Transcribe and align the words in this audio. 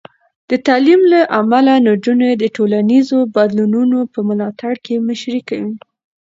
د 0.49 0.51
تعلیم 0.67 1.01
له 1.13 1.19
امله، 1.39 1.73
نجونې 1.87 2.29
د 2.37 2.43
ټولنیزو 2.55 3.17
بدلونونو 3.35 3.97
په 4.13 4.19
ملاتړ 4.27 4.73
کې 4.85 4.95
مشري 5.07 5.41
کوي. 5.49 5.73